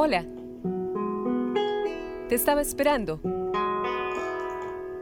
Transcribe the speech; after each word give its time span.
Hola. 0.00 0.24
Te 2.28 2.36
estaba 2.36 2.60
esperando 2.60 3.20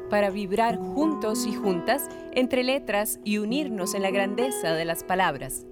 para 0.08 0.30
vibrar 0.30 0.78
juntos 0.78 1.44
y 1.44 1.54
juntas 1.54 2.08
entre 2.32 2.64
letras 2.64 3.20
y 3.22 3.36
unirnos 3.36 3.92
en 3.92 4.00
la 4.00 4.10
grandeza 4.10 4.72
de 4.72 4.86
las 4.86 5.04
palabras. 5.04 5.66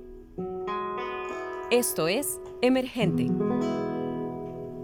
Esto 1.70 2.06
es 2.06 2.38
Emergente. 2.60 3.30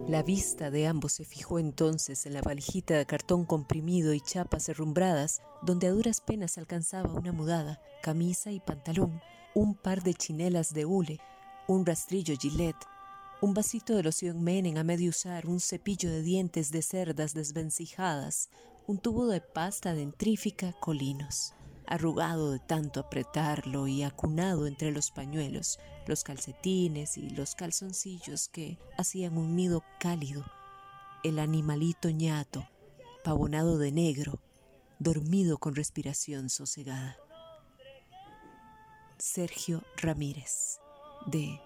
La 0.09 0.23
vista 0.23 0.71
de 0.71 0.87
ambos 0.87 1.13
se 1.13 1.27
fijó 1.27 1.59
entonces 1.59 2.25
en 2.25 2.33
la 2.33 2.41
valijita 2.41 2.95
de 2.95 3.05
cartón 3.05 3.45
comprimido 3.45 4.15
y 4.15 4.23
chapas 4.23 4.71
herrumbradas, 4.71 5.43
donde 5.61 5.89
a 5.89 5.91
duras 5.91 6.23
penas 6.23 6.57
alcanzaba 6.57 7.13
una 7.13 7.33
mudada, 7.33 7.79
camisa 8.03 8.51
y 8.51 8.61
pantalón, 8.61 9.21
un 9.55 9.75
par 9.75 10.03
de 10.03 10.15
chinelas 10.15 10.73
de 10.73 10.87
hule, 10.87 11.19
un 11.69 11.85
rastrillo 11.85 12.35
Gillette, 12.41 12.90
un 13.43 13.55
vasito 13.55 13.95
de 13.97 14.03
loción 14.03 14.43
Menen 14.43 14.77
a 14.77 14.85
medio 14.85 15.09
usar, 15.09 15.47
un 15.47 15.61
cepillo 15.61 16.11
de 16.11 16.23
dientes 16.23 16.71
de 16.71 16.83
cerdas 16.83 17.33
desvencijadas, 17.33 18.51
un 18.87 18.99
tubo 18.99 19.29
de 19.29 19.41
pasta 19.41 19.95
dentrífica 19.95 20.75
Colinos, 20.79 21.55
arrugado 21.87 22.51
de 22.53 22.59
tanto 22.59 23.01
apretarlo 23.01 23.87
y 23.87 24.03
acunado 24.03 24.67
entre 24.67 24.93
los 24.93 25.11
pañuelos, 25.11 25.79
los 26.07 26.23
calcetines 26.23 27.17
y 27.17 27.31
los 27.31 27.55
calzoncillos 27.55 28.49
que 28.49 28.79
hacían 28.99 29.39
un 29.39 29.57
nido 29.57 29.83
cálido, 29.99 30.45
el 31.25 31.39
animalito 31.39 32.11
ñato, 32.11 32.69
pavonado 33.25 33.79
de 33.79 33.91
negro, 33.91 34.43
dormido 34.99 35.57
con 35.57 35.75
respiración 35.75 36.51
sosegada. 36.51 37.17
Sergio 39.17 39.83
Ramírez, 39.97 40.79
de 41.27 41.59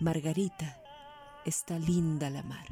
Margarita 0.00 0.80
está 1.48 1.78
linda 1.78 2.30
la 2.30 2.42
mar. 2.42 2.66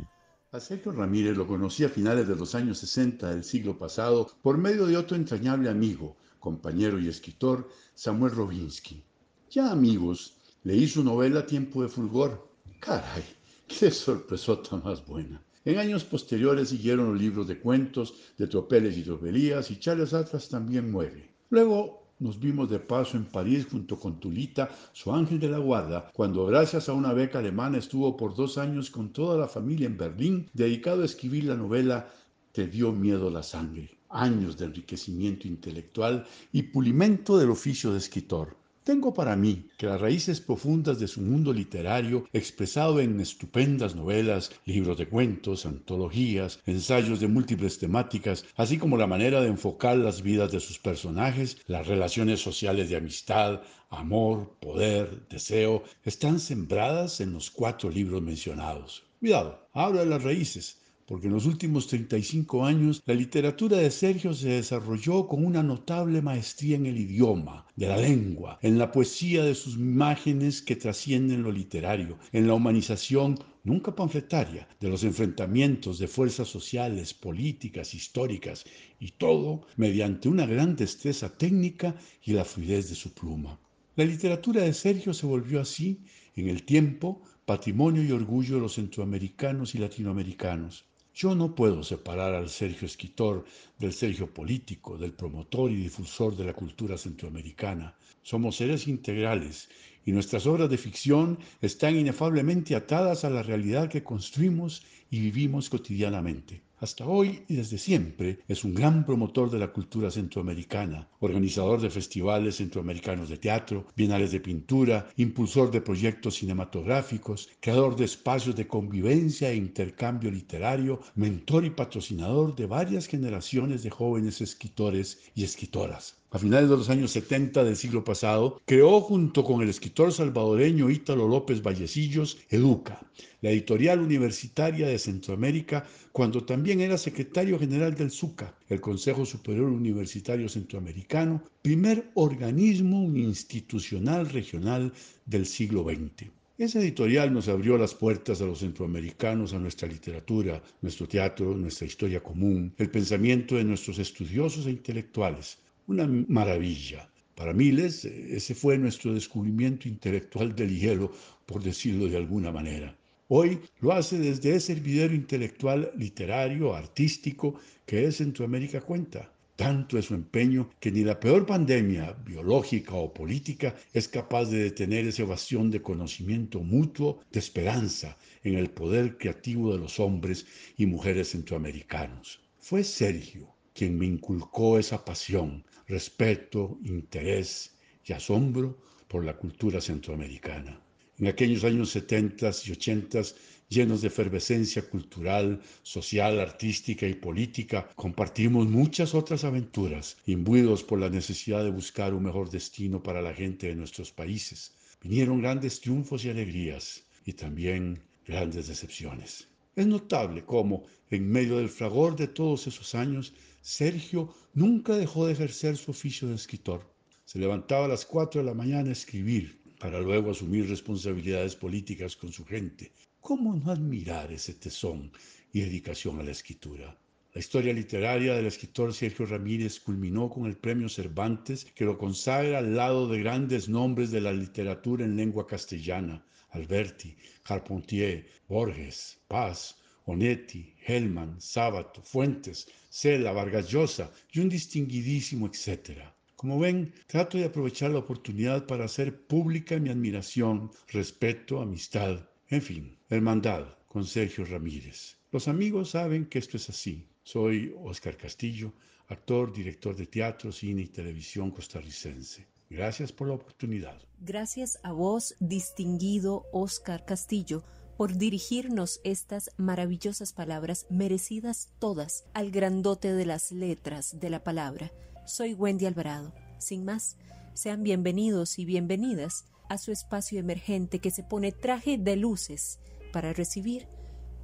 A 0.53 0.61
Sergio 0.61 0.93
Ramírez 0.93 1.37
lo 1.37 1.47
conocí 1.47 1.83
a 1.85 1.89
finales 1.89 2.29
de 2.29 2.37
los 2.37 2.55
años 2.55 2.79
60 2.79 3.31
del 3.31 3.43
siglo 3.43 3.77
pasado 3.77 4.31
por 4.43 4.59
medio 4.59 4.87
de 4.87 4.97
otro 4.97 5.17
entrañable 5.17 5.69
amigo, 5.69 6.17
compañero 6.39 6.99
y 7.01 7.09
escritor, 7.09 7.69
Samuel 7.95 8.33
Robinsky. 8.33 9.03
Ya 9.51 9.73
amigos, 9.73 10.37
leí 10.63 10.87
su 10.87 11.03
novela 11.03 11.47
Tiempo 11.47 11.83
de 11.83 11.89
Fulgor. 11.89 12.49
Caray, 12.79 13.25
qué 13.67 13.91
sorpresota 13.91 14.77
más 14.77 15.05
buena. 15.05 15.43
En 15.65 15.79
años 15.79 16.05
posteriores 16.05 16.69
siguieron 16.69 17.13
los 17.13 17.21
libros 17.21 17.49
de 17.49 17.59
cuentos, 17.59 18.15
de 18.39 18.47
tropeles 18.47 18.97
y 18.97 19.03
tropelías, 19.03 19.71
y 19.71 19.79
Charles 19.81 20.15
Atlas 20.15 20.49
también 20.49 20.93
muere. 20.93 21.35
Luego 21.51 22.06
nos 22.19 22.41
vimos 22.41 22.71
de 22.71 22.79
paso 22.79 23.17
en 23.17 23.25
París 23.25 23.67
junto 23.71 23.99
con 23.99 24.19
Tulita, 24.19 24.71
su 24.93 25.13
ángel 25.13 25.39
de 25.39 25.49
la 25.49 25.59
guarda, 25.59 26.11
cuando 26.15 26.47
gracias 26.47 26.89
a 26.89 26.95
una 26.95 27.13
beca 27.13 27.39
alemana 27.39 27.79
estuvo 27.79 28.17
por 28.17 28.35
dos 28.35 28.59
años 28.59 28.91
con 28.91 29.11
toda 29.13 29.37
la 29.37 29.49
familia 29.49 29.87
en 29.87 29.97
Berlín, 29.97 30.49
dedicado 30.55 31.03
a 31.03 31.07
escribir 31.07 31.45
la 31.45 31.57
novela 31.57 32.09
Te 32.53 32.67
dio 32.67 32.93
miedo 32.93 33.31
la 33.31 33.43
sangre. 33.43 33.91
Años 34.09 34.57
de 34.57 34.67
enriquecimiento 34.67 35.47
intelectual 35.47 36.27
y 36.53 36.63
pulimento 36.63 37.37
del 37.37 37.51
oficio 37.51 37.93
de 37.93 37.99
escritor. 37.99 38.57
Tengo 38.87 39.13
para 39.13 39.35
mí 39.35 39.67
que 39.77 39.87
las 39.87 40.01
raíces 40.01 40.41
profundas 40.41 41.01
de 41.01 41.09
su 41.09 41.21
mundo 41.21 41.53
literario, 41.53 42.29
expresado 42.33 43.01
en 43.01 43.19
estupendas 43.21 43.97
novelas, 43.97 44.53
libros 44.65 44.97
de 44.97 45.09
cuentos, 45.09 45.67
antologías, 45.67 46.61
ensayos 46.67 47.19
de 47.19 47.27
múltiples 47.27 47.81
temáticas, 47.81 48.45
así 48.55 48.79
como 48.79 48.97
la 48.97 49.09
manera 49.09 49.41
de 49.41 49.49
enfocar 49.49 49.97
las 49.97 50.23
vidas 50.23 50.53
de 50.53 50.61
sus 50.61 50.79
personajes, 50.79 51.59
las 51.67 51.89
relaciones 51.89 52.41
sociales 52.41 52.89
de 52.89 52.95
amistad, 52.95 53.61
amor, 53.91 54.57
poder, 54.61 55.27
deseo, 55.29 55.83
están 56.05 56.39
sembradas 56.39 57.21
en 57.21 57.33
los 57.33 57.51
cuatro 57.51 57.91
libros 57.91 58.23
mencionados. 58.23 59.03
Cuidado, 59.19 59.67
hablo 59.73 59.99
de 59.99 60.07
las 60.07 60.23
raíces, 60.23 60.79
porque 61.07 61.29
en 61.29 61.35
los 61.35 61.47
últimos 61.47 61.87
35 61.87 62.65
años 62.65 63.03
la 63.07 63.15
literatura 63.15 63.77
de 63.77 63.93
Sergio 63.93 64.35
se 64.35 64.49
desarrolló 64.49 65.29
con 65.29 65.47
una 65.47 65.63
notable 65.63 66.21
maestría 66.21 66.77
en 66.77 66.87
el 66.87 66.99
idioma, 66.99 67.65
de 67.77 67.87
la 67.87 67.97
lengua, 67.97 68.59
en 68.61 68.77
la 68.77 68.91
poesía 68.91 69.45
de 69.45 69.55
sus 69.55 69.77
imágenes 69.77 70.63
que 70.63 70.75
trascienden 70.75 71.45
lo 71.45 71.53
literario, 71.53 72.19
en 72.33 72.49
la 72.49 72.55
humanización 72.55 73.39
nunca 73.63 73.95
panfletaria 73.95 74.67
de 74.81 74.89
los 74.89 75.05
enfrentamientos 75.05 75.99
de 76.01 76.09
fuerzas 76.09 76.49
sociales, 76.49 77.15
políticas, 77.15 77.95
históricas, 77.95 78.65
y 78.99 79.13
todo 79.13 79.67
mediante 79.77 80.29
una 80.29 80.45
gran 80.45 80.75
destreza 80.75 81.29
técnica 81.37 81.95
y 82.25 82.33
la 82.33 82.45
fluidez 82.45 82.89
de 82.89 82.97
su 82.97 83.13
pluma. 83.13 83.61
La 83.95 84.05
literatura 84.05 84.63
de 84.63 84.75
Sergio 84.75 85.15
se 85.15 85.27
volvió 85.27 85.61
así, 85.61 86.01
en 86.35 86.49
el 86.49 86.65
tiempo, 86.65 87.23
patrimonio 87.45 88.03
y 88.03 88.11
orgullo 88.11 88.57
de 88.57 88.63
los 88.63 88.75
centroamericanos 88.75 89.75
y 89.75 89.79
latinoamericanos. 89.79 90.85
Yo 91.19 91.35
no 91.35 91.55
puedo 91.55 91.83
separar 91.83 92.35
al 92.35 92.51
Sergio 92.51 92.85
escritor 92.85 93.47
del 93.79 93.95
Sergio 93.95 94.35
político, 94.35 94.99
del 94.99 95.15
promotor 95.15 95.71
y 95.71 95.77
difusor 95.77 96.37
de 96.37 96.45
la 96.45 96.53
cultura 96.53 96.99
centroamericana. 96.99 97.97
Somos 98.21 98.57
seres 98.57 98.87
integrales 98.87 99.71
y 100.05 100.13
nuestras 100.13 100.47
obras 100.47 100.69
de 100.69 100.77
ficción 100.77 101.39
están 101.63 101.97
inefablemente 101.97 102.77
atadas 102.77 103.25
a 103.25 103.31
la 103.31 103.43
realidad 103.43 103.89
que 103.89 104.05
construimos 104.05 104.83
y 105.11 105.21
vivimos 105.21 105.71
cotidianamente. 105.71 106.61
Hasta 106.79 107.07
hoy 107.07 107.43
y 107.49 107.57
desde 107.57 107.79
siempre 107.79 108.41
es 108.49 108.63
un 108.63 108.75
gran 108.75 109.07
promotor 109.07 109.51
de 109.51 109.59
la 109.59 109.73
cultura 109.73 110.11
centroamericana, 110.11 111.09
organizador 111.21 111.81
de 111.81 111.89
festivales 111.89 112.57
centroamericanos 112.57 113.31
de 113.31 113.39
teatro, 113.39 113.87
bienales 113.97 114.31
de 114.33 114.41
pintura, 114.41 115.09
impulsor 115.17 115.71
de 115.71 115.81
proyectos 115.81 116.35
cinematográficos, 116.35 117.49
creador 117.61 117.97
de 117.97 118.05
espacios 118.05 118.57
de 118.57 118.67
convivencia 118.67 119.51
e 119.51 119.57
intercambio 119.57 120.31
literario, 120.31 121.01
mentor 121.15 121.65
y 121.65 121.71
patrocinador 121.71 122.55
de 122.55 122.67
varias 122.67 123.07
generaciones 123.07 123.83
de 123.83 123.89
jóvenes 123.89 124.43
escritores 124.43 125.19
y 125.35 125.45
escritoras 125.45 126.19
a 126.37 126.39
finales 126.39 126.69
de 126.69 126.77
los 126.77 126.91
años 126.91 127.13
70 127.13 127.65
del 127.65 127.77
siglo 127.77 128.05
pasado, 128.05 128.61
creó 128.67 129.01
junto 129.01 129.43
con 129.43 129.63
el 129.63 129.71
escritor 129.71 130.13
salvadoreño 130.13 130.91
Ítalo 130.91 131.27
López 131.27 131.63
Vallecillos 131.63 132.37
Educa, 132.51 133.01
la 133.41 133.49
editorial 133.49 134.01
universitaria 134.01 134.87
de 134.87 134.99
Centroamérica, 134.99 135.87
cuando 136.13 136.45
también 136.45 136.83
era 136.83 136.99
secretario 136.99 137.59
general 137.59 137.95
del 137.95 138.11
SUCA, 138.11 138.55
el 138.69 138.83
Consejo 138.83 139.25
Superior 139.25 139.71
Universitario 139.71 140.47
Centroamericano, 140.51 141.43
primer 141.63 142.11
organismo 142.13 143.05
institucional 143.17 144.29
regional 144.29 144.93
del 145.25 145.47
siglo 145.47 145.85
XX. 145.85 146.31
Esa 146.59 146.81
editorial 146.81 147.33
nos 147.33 147.49
abrió 147.49 147.79
las 147.79 147.95
puertas 147.95 148.43
a 148.43 148.45
los 148.45 148.59
centroamericanos, 148.59 149.55
a 149.55 149.59
nuestra 149.59 149.89
literatura, 149.89 150.63
nuestro 150.83 151.09
teatro, 151.09 151.55
nuestra 151.55 151.87
historia 151.87 152.23
común, 152.23 152.75
el 152.77 152.91
pensamiento 152.91 153.55
de 153.55 153.65
nuestros 153.65 153.99
estudiosos 153.99 154.67
e 154.67 154.71
intelectuales, 154.71 155.61
una 155.89 156.07
maravilla. 156.07 157.09
Para 157.35 157.53
miles, 157.53 158.05
ese 158.05 158.55
fue 158.55 158.79
nuestro 158.79 159.13
descubrimiento 159.13 159.89
intelectual 159.89 160.55
del 160.55 160.79
hielo, 160.79 161.13
por 161.45 161.63
decirlo 161.63 162.09
de 162.09 162.17
alguna 162.17 162.51
manera. 162.51 162.97
Hoy 163.29 163.59
lo 163.81 163.93
hace 163.93 164.19
desde 164.19 164.55
ese 164.55 164.73
hervidero 164.73 165.15
intelectual, 165.15 165.91
literario, 165.97 166.75
artístico, 166.75 167.59
que 167.85 168.07
es 168.07 168.17
Centroamérica 168.17 168.81
cuenta. 168.81 169.33
Tanto 169.57 169.99
es 169.99 170.07
su 170.07 170.15
empeño 170.15 170.71
que 170.81 170.93
ni 170.93 171.03
la 171.03 171.19
peor 171.19 171.45
pandemia, 171.47 172.13
biológica 172.25 172.95
o 172.95 173.13
política, 173.13 173.75
es 173.93 174.07
capaz 174.07 174.47
de 174.47 174.59
detener 174.59 175.07
esa 175.07 175.23
evasión 175.23 175.71
de 175.71 175.83
conocimiento 175.83 176.61
mutuo, 176.61 177.21
de 177.33 177.41
esperanza 177.41 178.17
en 178.45 178.55
el 178.55 178.71
poder 178.71 179.19
creativo 179.19 179.73
de 179.73 179.79
los 179.79 179.99
hombres 179.99 180.47
y 180.77 180.87
mujeres 180.87 181.31
centroamericanos. 181.31 182.41
Fue 182.61 182.85
Sergio 182.85 183.56
quien 183.77 183.99
me 183.99 184.07
inculcó 184.07 184.79
esa 184.79 185.05
pasión, 185.05 185.63
respeto, 185.87 186.79
interés 186.85 187.77
y 188.07 188.15
asombro 188.15 188.79
por 189.07 189.23
la 189.23 189.37
cultura 189.37 189.81
centroamericana. 189.81 190.81
En 191.19 191.27
aquellos 191.27 191.63
años 191.63 191.91
70 191.91 192.51
y 192.67 192.73
80, 192.73 193.23
llenos 193.69 194.01
de 194.01 194.09
efervescencia 194.09 194.83
cultural, 194.89 195.61
social, 195.83 196.41
artística 196.41 197.07
y 197.07 197.15
política, 197.15 197.89
compartimos 197.95 198.67
muchas 198.67 199.15
otras 199.15 199.45
aventuras, 199.45 200.17
imbuidos 200.25 200.83
por 200.83 200.99
la 200.99 201.11
necesidad 201.11 201.63
de 201.63 201.71
buscar 201.71 202.15
un 202.15 202.25
mejor 202.25 202.49
destino 202.51 203.03
para 203.03 203.21
la 203.21 203.35
gente 203.35 203.67
de 203.67 203.77
nuestros 203.77 204.11
países. 204.11 204.73
Vinieron 205.03 205.43
grandes 205.43 205.81
triunfos 205.81 206.25
y 206.25 206.31
alegrías, 206.31 207.05
y 207.27 207.35
también 207.35 208.03
grandes 208.27 208.69
decepciones. 208.69 209.49
Es 209.75 209.87
notable 209.87 210.45
cómo, 210.45 210.85
en 211.11 211.29
medio 211.29 211.59
del 211.59 211.69
fragor 211.69 212.17
de 212.17 212.29
todos 212.29 212.67
esos 212.67 212.95
años, 212.95 213.35
Sergio 213.69 214.33
nunca 214.55 214.97
dejó 214.97 215.27
de 215.27 215.33
ejercer 215.33 215.77
su 215.77 215.91
oficio 215.91 216.29
de 216.29 216.37
escritor. 216.37 216.89
Se 217.25 217.41
levantaba 217.41 217.87
a 217.87 217.89
las 217.89 218.07
4 218.07 218.41
de 218.41 218.47
la 218.47 218.55
mañana 218.55 218.91
a 218.91 218.93
escribir, 218.93 219.61
para 219.81 219.99
luego 219.99 220.31
asumir 220.31 220.69
responsabilidades 220.69 221.57
políticas 221.57 222.15
con 222.15 222.33
su 222.33 222.45
gente. 222.45 222.93
¿Cómo 223.21 223.57
no 223.57 223.73
admirar 223.73 224.31
ese 224.31 224.55
tesón 224.55 225.11
y 225.53 225.63
dedicación 225.63 226.21
a 226.21 226.23
la 226.23 226.31
escritura? 226.31 226.97
La 227.35 227.41
historia 227.41 227.73
literaria 227.73 228.37
del 228.37 228.47
escritor 228.47 228.95
Sergio 228.95 229.27
Ramírez 229.27 229.81
culminó 229.81 230.31
con 230.31 230.47
el 230.47 230.57
premio 230.57 230.89
Cervantes, 230.89 231.65
que 231.65 231.85
lo 231.85 231.99
consagra 231.99 232.59
al 232.59 232.77
lado 232.77 233.09
de 233.09 233.19
grandes 233.19 233.69
nombres 233.69 234.13
de 234.13 234.21
la 234.21 234.33
literatura 234.33 235.05
en 235.05 235.17
lengua 235.17 235.45
castellana, 235.45 236.25
Alberti, 236.51 237.17
Carpentier, 237.43 238.29
Borges, 238.47 239.19
Paz, 239.27 239.77
Onetti, 240.07 240.75
Hellman, 240.87 241.41
Sábato, 241.41 242.01
Fuentes, 242.03 242.67
Cela, 242.89 243.33
Vargas 243.33 243.69
Llosa 243.69 244.11
y 244.33 244.41
un 244.41 244.49
distinguidísimo 244.49 245.47
etcétera. 245.47 246.15
Como 246.37 246.59
ven, 246.59 246.93
trato 247.07 247.39
de 247.39 247.47
aprovechar 247.47 247.91
la 247.91 247.99
oportunidad 247.99 248.67
para 248.67 248.85
hacer 248.85 249.27
pública 249.27 249.79
mi 249.79 249.91
admiración, 249.91 250.71
respeto, 250.89 251.61
amistad, 251.61 252.21
en 252.49 252.63
fin, 252.63 252.99
hermandad 253.11 253.67
con 253.89 254.05
Sergio 254.05 254.45
Ramírez. 254.45 255.17
Los 255.33 255.49
amigos 255.49 255.91
saben 255.91 256.27
que 256.27 256.39
esto 256.39 256.57
es 256.57 256.69
así. 256.69 257.09
Soy 257.23 257.75
Oscar 257.83 258.17
Castillo, 258.17 258.73
actor, 259.09 259.53
director 259.53 259.97
de 259.97 260.07
teatro, 260.07 260.53
cine 260.53 260.83
y 260.83 260.89
televisión 260.89 261.51
costarricense. 261.51 262.47
Gracias 262.71 263.13
por 263.13 263.29
la 263.29 263.35
oportunidad. 263.35 264.01
Gracias 264.21 264.79
a 264.83 264.93
vos, 264.93 265.35
distinguido 265.41 266.45
Oscar 266.53 267.05
Castillo, 267.05 267.63
por 267.97 268.15
dirigirnos 268.15 269.01
estas 269.05 269.51
maravillosas 269.57 270.33
palabras, 270.33 270.87
merecidas 270.91 271.73
todas 271.79 272.25
al 272.35 272.51
grandote 272.51 273.13
de 273.15 273.25
las 273.25 273.53
letras 273.53 274.21
de 274.21 274.31
la 274.31 274.45
palabra. 274.45 274.91
Soy 275.25 275.55
Wendy 275.55 275.87
Alvarado. 275.87 276.33
Sin 276.59 276.85
más, 276.85 277.17
sean 277.55 277.83
bienvenidos 277.83 278.59
y 278.59 278.65
bienvenidas 278.65 279.47
a 279.69 279.79
su 279.79 279.93
espacio 279.93 280.39
emergente 280.39 280.99
que 280.99 281.11
se 281.11 281.23
pone 281.23 281.53
traje 281.53 281.99
de 281.99 282.17
luces 282.17 282.81
para 283.13 283.33
recibir 283.33 283.89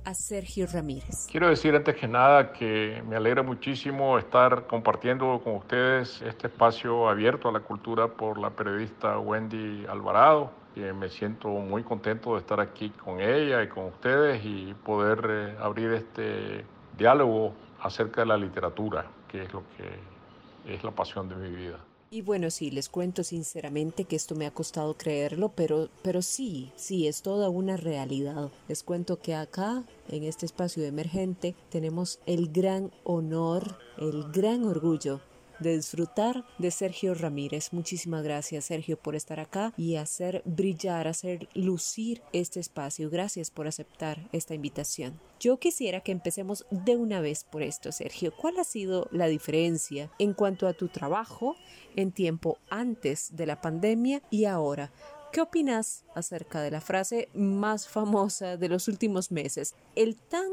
a 0.04 0.14
Sergio 0.14 0.66
Ramírez. 0.66 1.28
Quiero 1.30 1.48
decir 1.48 1.74
antes 1.76 1.94
que 1.94 2.08
nada 2.08 2.52
que 2.52 3.02
me 3.06 3.16
alegra 3.16 3.42
muchísimo 3.42 4.18
estar 4.18 4.66
compartiendo 4.66 5.40
con 5.44 5.56
ustedes 5.56 6.22
este 6.22 6.48
espacio 6.48 7.08
abierto 7.08 7.48
a 7.48 7.52
la 7.52 7.60
cultura 7.60 8.08
por 8.08 8.38
la 8.38 8.50
periodista 8.50 9.18
Wendy 9.18 9.86
Alvarado. 9.86 10.61
Me 10.74 11.10
siento 11.10 11.48
muy 11.48 11.82
contento 11.82 12.34
de 12.34 12.40
estar 12.40 12.60
aquí 12.60 12.90
con 12.90 13.20
ella 13.20 13.62
y 13.62 13.68
con 13.68 13.86
ustedes 13.86 14.42
y 14.44 14.74
poder 14.74 15.26
eh, 15.28 15.56
abrir 15.60 15.92
este 15.92 16.64
diálogo 16.96 17.52
acerca 17.80 18.22
de 18.22 18.28
la 18.28 18.36
literatura, 18.36 19.06
que 19.28 19.42
es 19.42 19.52
lo 19.52 19.62
que 19.76 20.72
es 20.72 20.82
la 20.82 20.90
pasión 20.90 21.28
de 21.28 21.36
mi 21.36 21.50
vida. 21.50 21.78
Y 22.10 22.20
bueno, 22.20 22.50
sí, 22.50 22.70
les 22.70 22.90
cuento 22.90 23.24
sinceramente 23.24 24.04
que 24.04 24.16
esto 24.16 24.34
me 24.34 24.44
ha 24.46 24.50
costado 24.50 24.98
creerlo, 24.98 25.48
pero, 25.50 25.88
pero 26.02 26.20
sí, 26.20 26.70
sí, 26.76 27.06
es 27.06 27.22
toda 27.22 27.48
una 27.48 27.78
realidad. 27.78 28.50
Les 28.68 28.82
cuento 28.82 29.20
que 29.20 29.34
acá, 29.34 29.84
en 30.08 30.24
este 30.24 30.44
espacio 30.44 30.84
emergente, 30.84 31.54
tenemos 31.70 32.20
el 32.26 32.52
gran 32.52 32.92
honor, 33.04 33.78
el 33.96 34.24
gran 34.30 34.64
orgullo 34.64 35.20
de 35.62 35.76
disfrutar 35.76 36.44
de 36.58 36.70
Sergio 36.70 37.14
Ramírez. 37.14 37.72
Muchísimas 37.72 38.22
gracias 38.22 38.66
Sergio 38.66 38.96
por 38.96 39.14
estar 39.14 39.40
acá 39.40 39.72
y 39.76 39.96
hacer 39.96 40.42
brillar, 40.44 41.08
hacer 41.08 41.48
lucir 41.54 42.22
este 42.32 42.60
espacio. 42.60 43.10
Gracias 43.10 43.50
por 43.50 43.66
aceptar 43.66 44.28
esta 44.32 44.54
invitación. 44.54 45.20
Yo 45.40 45.58
quisiera 45.58 46.00
que 46.00 46.12
empecemos 46.12 46.66
de 46.70 46.96
una 46.96 47.20
vez 47.20 47.44
por 47.44 47.62
esto, 47.62 47.92
Sergio. 47.92 48.32
¿Cuál 48.36 48.58
ha 48.58 48.64
sido 48.64 49.08
la 49.10 49.26
diferencia 49.26 50.10
en 50.18 50.34
cuanto 50.34 50.68
a 50.68 50.72
tu 50.72 50.88
trabajo 50.88 51.56
en 51.96 52.12
tiempo 52.12 52.58
antes 52.70 53.34
de 53.34 53.46
la 53.46 53.60
pandemia 53.60 54.22
y 54.30 54.44
ahora? 54.44 54.92
¿Qué 55.32 55.40
opinas 55.40 56.04
acerca 56.14 56.60
de 56.60 56.70
la 56.70 56.82
frase 56.82 57.30
más 57.32 57.88
famosa 57.88 58.58
de 58.58 58.68
los 58.68 58.86
últimos 58.86 59.32
meses? 59.32 59.74
El 59.96 60.16
tan 60.16 60.44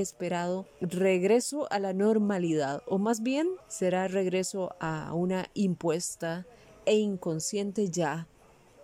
esperado 0.00 0.66
regreso 0.80 1.66
a 1.70 1.78
la 1.78 1.92
normalidad, 1.92 2.82
o 2.86 2.98
más 2.98 3.22
bien 3.22 3.48
será 3.68 4.08
regreso 4.08 4.74
a 4.80 5.12
una 5.14 5.46
impuesta 5.54 6.46
e 6.86 6.96
inconsciente 6.96 7.90
ya 7.90 8.26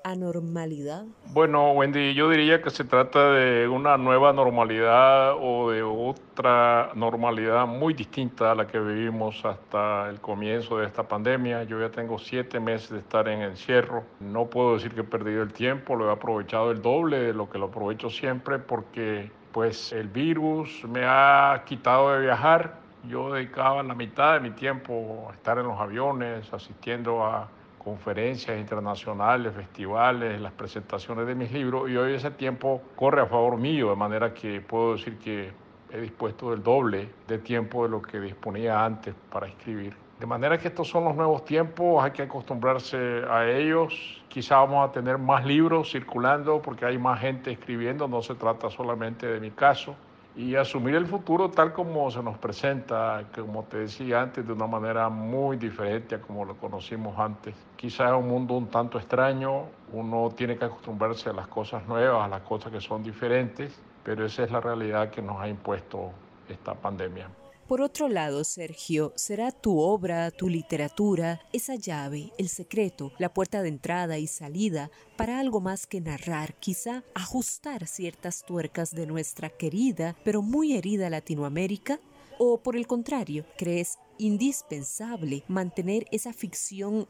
anormalidad? 0.05 1.07
Bueno, 1.33 1.73
Wendy, 1.73 2.15
yo 2.15 2.29
diría 2.29 2.61
que 2.61 2.71
se 2.71 2.85
trata 2.85 3.33
de 3.33 3.67
una 3.67 3.97
nueva 3.97 4.35
normalidad 4.35 5.35
o 5.41 5.71
de 5.71 5.83
otra 5.83 6.91
normalidad 6.95 7.67
muy 7.67 7.95
distinta 7.95 8.53
a 8.53 8.55
la 8.55 8.67
que 8.67 8.79
vivimos 8.79 9.43
hasta 9.45 10.11
el 10.11 10.21
comienzo 10.21 10.77
de 10.79 10.87
esta 10.87 11.09
pandemia. 11.09 11.65
Yo 11.65 11.81
ya 11.81 11.91
tengo 11.91 12.19
siete 12.19 12.61
meses 12.61 12.91
de 12.91 12.99
estar 12.99 13.27
en 13.29 13.41
encierro. 13.41 14.05
No 14.21 14.51
puedo 14.51 14.75
decir 14.75 14.93
que 14.93 15.01
he 15.01 15.05
perdido 15.05 15.43
el 15.43 15.53
tiempo, 15.55 15.97
lo 15.97 16.11
he 16.11 16.13
aprovechado 16.13 16.71
el 16.71 16.83
doble 16.83 17.19
de 17.19 17.33
lo 17.33 17.49
que 17.49 17.59
lo 17.59 17.67
aprovecho 17.67 18.11
siempre 18.11 18.59
porque 18.59 19.31
pues 19.55 19.93
el 19.93 20.09
virus 20.09 20.85
me 20.85 21.05
ha 21.05 21.63
quitado 21.65 22.13
de 22.13 22.23
viajar. 22.23 22.75
Yo 23.09 23.33
dedicaba 23.33 23.85
la 23.85 23.95
mitad 23.95 24.35
de 24.35 24.41
mi 24.41 24.51
tiempo 24.51 25.29
a 25.31 25.33
estar 25.33 25.57
en 25.59 25.69
los 25.69 25.79
aviones, 25.79 26.53
asistiendo 26.53 27.25
a 27.25 27.49
conferencias 27.79 28.59
internacionales, 28.59 29.55
festivales, 29.55 30.41
las 30.41 30.53
presentaciones 30.55 31.25
de 31.29 31.37
mis 31.37 31.53
libros 31.53 31.89
y 31.89 31.97
hoy 31.97 32.15
ese 32.15 32.33
tiempo 32.33 32.83
corre 32.97 33.21
a 33.23 33.27
favor 33.27 33.57
mío, 33.57 33.91
de 33.91 33.97
manera 33.97 34.35
que 34.35 34.61
puedo 34.61 34.95
decir 34.95 35.19
que 35.19 35.53
he 35.93 36.01
dispuesto 36.01 36.51
del 36.51 36.61
doble 36.61 37.11
de 37.29 37.39
tiempo 37.39 37.85
de 37.85 37.91
lo 37.91 38.03
que 38.03 38.19
disponía 38.19 38.85
antes 38.85 39.15
para 39.31 39.47
escribir. 39.47 40.04
De 40.19 40.27
manera 40.27 40.59
que 40.59 40.69
estos 40.69 40.89
son 40.89 41.05
los 41.05 41.15
nuevos 41.15 41.45
tiempos, 41.45 42.03
hay 42.03 42.13
que 42.13 42.23
acostumbrarse 42.23 43.25
a 43.29 43.47
ellos. 43.49 44.23
Quizá 44.29 44.57
vamos 44.57 44.89
a 44.89 44.93
tener 44.93 45.19
más 45.19 45.45
libros 45.45 45.91
circulando 45.91 46.63
porque 46.63 46.85
hay 46.87 46.99
más 46.99 47.21
gente 47.21 47.51
escribiendo, 47.51 48.07
no 48.09 48.23
se 48.23 48.35
trata 48.35 48.71
solamente 48.71 49.27
de 49.27 49.41
mi 49.41 49.51
caso 49.51 49.97
y 50.37 50.57
asumir 50.57 50.97
el 50.97 51.07
futuro 51.07 51.51
tal 51.51 51.73
como 51.73 52.11
se 52.11 52.23
nos 52.23 52.37
presenta, 52.39 53.25
como 53.35 53.63
te 53.65 53.79
decía 53.79 54.23
antes, 54.23 54.47
de 54.47 54.53
una 54.53 54.67
manera 54.67 55.09
muy 55.09 55.57
diferente 55.57 56.17
a 56.17 56.21
como 56.21 56.45
lo 56.45 56.57
conocimos 56.57 57.19
antes. 57.19 57.55
Quizás 57.77 58.11
es 58.11 58.17
un 58.17 58.29
mundo 58.29 58.55
un 58.55 58.67
tanto 58.67 58.99
extraño, 58.99 59.67
uno 59.93 60.31
tiene 60.37 60.57
que 60.57 60.65
acostumbrarse 60.65 61.31
a 61.31 61.33
las 61.33 61.47
cosas 61.47 61.87
nuevas, 61.87 62.25
a 62.25 62.29
las 62.29 62.41
cosas 62.43 62.73
que 62.73 62.81
son 62.81 63.03
diferentes, 63.03 63.81
pero 64.03 64.27
esa 64.27 64.45
es 64.45 64.51
la 64.51 64.61
realidad 64.61 65.11
que 65.11 65.23
nos 65.23 65.41
ha 65.41 65.49
impuesto 65.49 66.11
esta 66.49 66.75
pandemia. 66.75 67.29
Por 67.69 67.81
otro 67.81 68.09
lado, 68.09 68.45
Sergio, 68.45 69.15
será 69.17 69.51
tu 69.51 69.79
obra, 69.79 70.31
tu 70.31 70.51
literatura, 70.51 71.41
esa 71.51 71.77
llave, 71.77 72.31
el 72.37 72.51
secreto, 72.51 73.13
la 73.19 73.33
puerta 73.33 73.63
de 73.63 73.71
entrada 73.71 74.19
y 74.19 74.27
salida 74.27 74.91
para 75.17 75.41
algo 75.41 75.63
más 75.63 75.87
que 75.87 76.03
narrar, 76.03 76.55
quizá 76.61 77.05
ajustar 77.15 77.87
ciertas 77.87 78.45
tuercas 78.45 78.91
de 78.91 79.07
nuestra 79.07 79.49
querida 79.49 80.15
pero 80.25 80.43
muy 80.43 80.77
herida 80.77 81.09
Latinoamérica? 81.09 82.01
¿O 82.39 82.59
por 82.59 82.77
el 82.77 82.87
contrario, 82.87 83.47
crees 83.57 83.99
indispensable 84.19 85.43
mantener 85.49 86.07
esa 86.11 86.35
ficción 86.35 87.09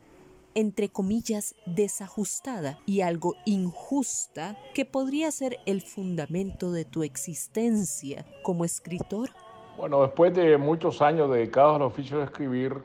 entre 0.55 0.89
comillas, 0.89 1.57
desajustada 1.67 2.79
y 2.87 3.01
algo 3.01 3.35
injusta 3.45 4.57
que 4.73 4.85
podría 4.85 5.33
ser 5.33 5.59
el 5.67 5.83
fundamento 5.83 6.71
de 6.71 6.85
tu 6.85 7.03
existencia 7.03 8.25
como 8.45 8.65
escritor? 8.65 9.31
Bueno, 9.77 10.03
después 10.03 10.33
de 10.35 10.57
muchos 10.57 11.03
años 11.03 11.29
dedicados 11.29 11.75
al 11.75 11.83
oficio 11.83 12.19
de 12.19 12.25
escribir, 12.25 12.77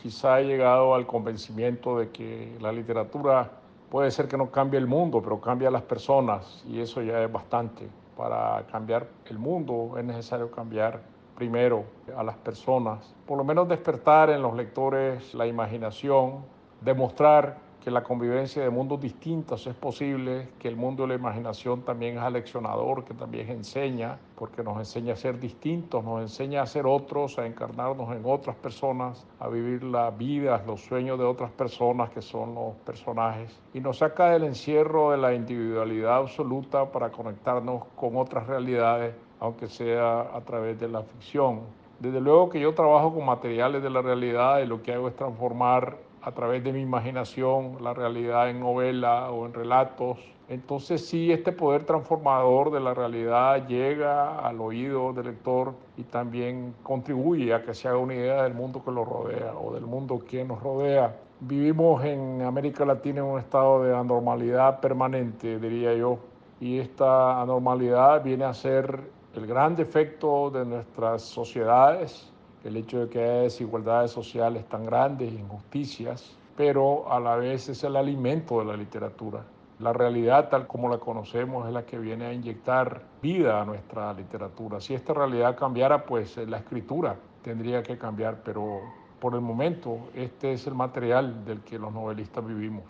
quizá 0.00 0.40
he 0.40 0.44
llegado 0.44 0.94
al 0.94 1.04
convencimiento 1.04 1.98
de 1.98 2.10
que 2.10 2.56
la 2.60 2.70
literatura 2.70 3.50
puede 3.90 4.12
ser 4.12 4.28
que 4.28 4.36
no 4.36 4.50
cambie 4.52 4.78
el 4.78 4.86
mundo, 4.86 5.20
pero 5.20 5.40
cambia 5.40 5.68
a 5.68 5.70
las 5.72 5.82
personas 5.82 6.64
y 6.68 6.80
eso 6.80 7.02
ya 7.02 7.20
es 7.24 7.32
bastante. 7.32 7.88
Para 8.16 8.64
cambiar 8.70 9.08
el 9.26 9.40
mundo 9.40 9.96
es 9.98 10.04
necesario 10.04 10.48
cambiar 10.50 11.00
primero 11.34 11.84
a 12.16 12.22
las 12.22 12.36
personas, 12.36 13.12
por 13.26 13.36
lo 13.36 13.44
menos 13.44 13.68
despertar 13.68 14.30
en 14.30 14.40
los 14.40 14.54
lectores 14.54 15.34
la 15.34 15.46
imaginación, 15.48 16.44
demostrar 16.80 17.58
que 17.86 17.92
la 17.92 18.02
convivencia 18.02 18.64
de 18.64 18.68
mundos 18.68 19.00
distintos 19.00 19.64
es 19.68 19.74
posible, 19.76 20.48
que 20.58 20.66
el 20.66 20.74
mundo 20.74 21.04
de 21.04 21.10
la 21.10 21.14
imaginación 21.14 21.82
también 21.82 22.16
es 22.16 22.22
aleccionador, 22.24 23.04
que 23.04 23.14
también 23.14 23.48
enseña, 23.48 24.18
porque 24.34 24.64
nos 24.64 24.78
enseña 24.78 25.12
a 25.12 25.16
ser 25.16 25.38
distintos, 25.38 26.02
nos 26.02 26.20
enseña 26.20 26.62
a 26.62 26.66
ser 26.66 26.84
otros, 26.84 27.38
a 27.38 27.46
encarnarnos 27.46 28.10
en 28.10 28.22
otras 28.24 28.56
personas, 28.56 29.24
a 29.38 29.46
vivir 29.46 29.84
las 29.84 30.18
vidas, 30.18 30.66
los 30.66 30.80
sueños 30.80 31.16
de 31.16 31.26
otras 31.26 31.52
personas 31.52 32.10
que 32.10 32.22
son 32.22 32.56
los 32.56 32.74
personajes, 32.84 33.56
y 33.72 33.78
nos 33.78 33.98
saca 33.98 34.30
del 34.30 34.42
encierro 34.42 35.12
de 35.12 35.18
la 35.18 35.32
individualidad 35.32 36.16
absoluta 36.16 36.90
para 36.90 37.12
conectarnos 37.12 37.84
con 37.94 38.16
otras 38.16 38.48
realidades, 38.48 39.14
aunque 39.38 39.68
sea 39.68 40.22
a 40.22 40.40
través 40.40 40.80
de 40.80 40.88
la 40.88 41.04
ficción. 41.04 41.60
Desde 42.00 42.20
luego 42.20 42.50
que 42.50 42.58
yo 42.58 42.74
trabajo 42.74 43.14
con 43.14 43.24
materiales 43.24 43.80
de 43.80 43.90
la 43.90 44.02
realidad 44.02 44.58
y 44.58 44.66
lo 44.66 44.82
que 44.82 44.92
hago 44.92 45.06
es 45.06 45.14
transformar 45.14 45.96
a 46.26 46.32
través 46.32 46.64
de 46.64 46.72
mi 46.72 46.80
imaginación 46.80 47.76
la 47.80 47.94
realidad 47.94 48.50
en 48.50 48.58
novela 48.58 49.30
o 49.30 49.46
en 49.46 49.54
relatos. 49.54 50.18
Entonces 50.48 51.06
sí, 51.06 51.30
este 51.30 51.52
poder 51.52 51.84
transformador 51.84 52.72
de 52.72 52.80
la 52.80 52.94
realidad 52.94 53.68
llega 53.68 54.40
al 54.40 54.60
oído 54.60 55.12
del 55.12 55.26
lector 55.26 55.74
y 55.96 56.02
también 56.02 56.74
contribuye 56.82 57.54
a 57.54 57.62
que 57.62 57.72
se 57.74 57.86
haga 57.86 57.98
una 57.98 58.14
idea 58.14 58.42
del 58.42 58.54
mundo 58.54 58.82
que 58.84 58.90
lo 58.90 59.04
rodea 59.04 59.54
o 59.54 59.72
del 59.72 59.86
mundo 59.86 60.20
que 60.28 60.44
nos 60.44 60.60
rodea. 60.60 61.16
Vivimos 61.38 62.04
en 62.04 62.42
América 62.42 62.84
Latina 62.84 63.20
en 63.20 63.26
un 63.26 63.38
estado 63.38 63.84
de 63.84 63.96
anormalidad 63.96 64.80
permanente, 64.80 65.60
diría 65.60 65.94
yo, 65.94 66.18
y 66.58 66.80
esta 66.80 67.40
anormalidad 67.40 68.24
viene 68.24 68.46
a 68.46 68.52
ser 68.52 69.00
el 69.36 69.46
gran 69.46 69.76
defecto 69.76 70.50
de 70.50 70.64
nuestras 70.64 71.22
sociedades, 71.22 72.32
el 72.64 72.76
hecho 72.76 73.00
de 73.00 73.08
que 73.08 73.22
haya 73.22 73.42
desigualdades 73.42 74.10
sociales 74.10 74.64
tan 74.68 74.84
grandes, 74.84 75.32
injusticias, 75.32 76.36
pero 76.56 77.12
a 77.12 77.20
la 77.20 77.36
vez 77.36 77.68
es 77.68 77.84
el 77.84 77.96
alimento 77.96 78.58
de 78.58 78.64
la 78.64 78.76
literatura. 78.76 79.44
La 79.78 79.92
realidad 79.92 80.48
tal 80.48 80.66
como 80.66 80.88
la 80.88 80.98
conocemos 80.98 81.66
es 81.66 81.72
la 81.72 81.84
que 81.84 81.98
viene 81.98 82.26
a 82.26 82.32
inyectar 82.32 83.02
vida 83.20 83.60
a 83.60 83.64
nuestra 83.64 84.12
literatura. 84.14 84.80
Si 84.80 84.94
esta 84.94 85.12
realidad 85.12 85.56
cambiara, 85.56 86.06
pues 86.06 86.38
eh, 86.38 86.46
la 86.46 86.58
escritura 86.58 87.16
tendría 87.42 87.82
que 87.82 87.98
cambiar, 87.98 88.42
pero 88.42 88.80
por 89.20 89.34
el 89.34 89.42
momento 89.42 90.08
este 90.14 90.54
es 90.54 90.66
el 90.66 90.74
material 90.74 91.44
del 91.44 91.60
que 91.60 91.78
los 91.78 91.92
novelistas 91.92 92.46
vivimos. 92.46 92.84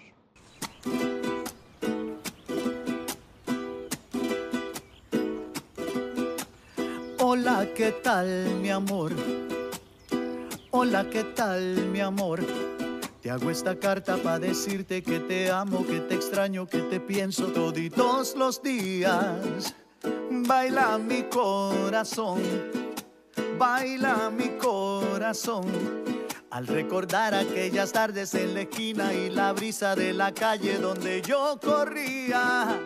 Hola, 7.38 7.68
¿qué 7.74 7.92
tal 7.92 8.46
mi 8.62 8.70
amor? 8.70 9.12
Hola, 10.70 11.04
¿qué 11.10 11.22
tal 11.22 11.86
mi 11.92 12.00
amor? 12.00 12.40
Te 13.20 13.30
hago 13.30 13.50
esta 13.50 13.78
carta 13.78 14.16
para 14.16 14.38
decirte 14.38 15.02
que 15.02 15.20
te 15.20 15.50
amo, 15.50 15.86
que 15.86 16.00
te 16.00 16.14
extraño, 16.14 16.66
que 16.66 16.78
te 16.78 16.98
pienso 16.98 17.48
toditos 17.48 18.34
los 18.36 18.62
días. 18.62 19.74
Baila 20.30 20.96
mi 20.96 21.24
corazón, 21.24 22.40
baila 23.58 24.30
mi 24.30 24.48
corazón. 24.56 25.66
Al 26.48 26.66
recordar 26.66 27.34
aquellas 27.34 27.92
tardes 27.92 28.34
en 28.34 28.54
la 28.54 28.62
esquina 28.62 29.12
y 29.12 29.28
la 29.28 29.52
brisa 29.52 29.94
de 29.94 30.14
la 30.14 30.32
calle 30.32 30.78
donde 30.78 31.20
yo 31.20 31.60
corría, 31.62 32.80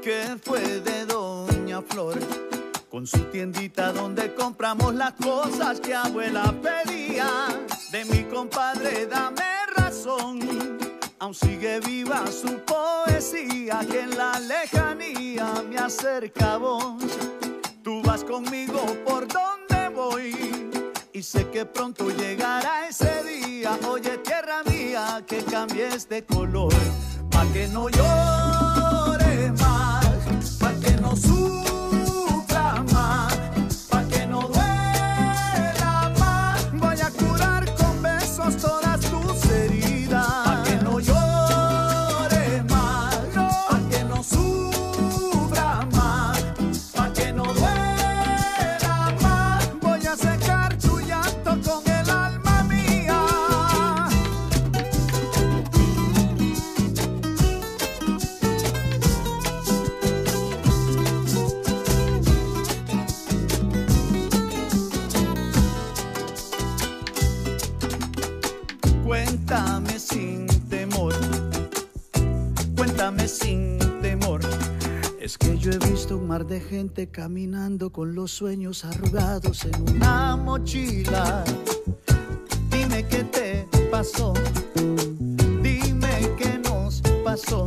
que 0.00 0.36
fue 0.40 0.60
de 0.78 1.06
Doña 1.06 1.82
Flor 1.82 2.49
con 2.90 3.06
su 3.06 3.18
tiendita 3.26 3.92
donde 3.92 4.34
compramos 4.34 4.94
las 4.94 5.12
cosas 5.12 5.80
que 5.80 5.94
abuela 5.94 6.52
pedía. 6.60 7.46
De 7.92 8.04
mi 8.06 8.24
compadre, 8.24 9.06
dame 9.06 9.44
razón, 9.76 10.40
aún 11.20 11.34
sigue 11.34 11.78
viva 11.80 12.24
su 12.26 12.58
poesía 12.60 13.80
que 13.88 14.00
en 14.00 14.18
la 14.18 14.40
lejanía 14.40 15.46
me 15.68 15.78
acerca 15.78 16.54
a 16.54 16.56
vos. 16.58 17.02
Tú 17.82 18.02
vas 18.02 18.24
conmigo 18.24 18.84
por 19.06 19.26
donde 19.28 19.88
voy 19.94 20.34
y 21.12 21.22
sé 21.22 21.48
que 21.48 21.64
pronto 21.64 22.10
llegará 22.10 22.88
ese 22.88 23.22
día. 23.22 23.78
Oye, 23.88 24.18
tierra 24.18 24.64
mía, 24.64 25.22
que 25.26 25.44
cambies 25.44 26.08
de 26.08 26.24
color, 26.24 26.74
pa' 27.30 27.46
que 27.52 27.68
no 27.68 27.88
llore 27.88 29.52
más, 29.52 30.56
pa' 30.58 30.74
que 30.74 30.92
no 31.00 31.14
sufra. 38.48 38.80
de 38.80 38.89
gente 76.90 77.08
caminando 77.08 77.90
con 77.90 78.16
los 78.16 78.32
sueños 78.32 78.84
arrugados 78.84 79.64
en 79.64 79.96
una 79.96 80.36
mochila. 80.36 81.44
Dime 82.68 83.06
qué 83.06 83.22
te 83.22 83.68
pasó, 83.92 84.34
dime 85.62 86.34
qué 86.36 86.58
nos 86.64 87.00
pasó. 87.24 87.64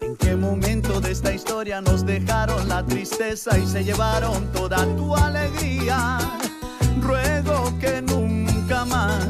¿En 0.00 0.16
qué 0.16 0.34
momento 0.34 1.00
de 1.00 1.12
esta 1.12 1.32
historia 1.32 1.80
nos 1.80 2.04
dejaron 2.04 2.68
la 2.68 2.84
tristeza 2.84 3.56
y 3.56 3.64
se 3.64 3.84
llevaron 3.84 4.50
toda 4.52 4.84
tu 4.96 5.14
alegría? 5.14 6.18
Ruego 7.00 7.72
que 7.78 8.02
nunca 8.02 8.84
más 8.84 9.24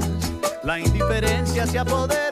la 0.65 0.81
indiferencia 0.81 1.67
se 1.67 1.79
apodere 1.79 2.32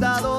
bordado 0.00 0.29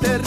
te 0.00 0.25